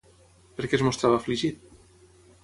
Per 0.59 0.69
què 0.71 0.77
es 0.77 0.83
mostrava 0.87 1.19
afligit? 1.21 1.61